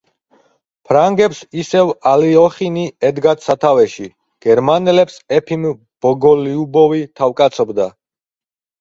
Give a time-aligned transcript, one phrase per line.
[0.91, 4.09] ფრანგებს ისევ ალიოხინი ედგათ სათვეში,
[4.49, 7.93] გერმანელებს ეფიმ ბოგოლიუბოვი თავკაცობდა.